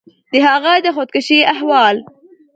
د 0.31 0.35
هغه 0.47 0.73
د 0.85 0.87
خودکشي 0.95 1.39
احوال 1.53 1.95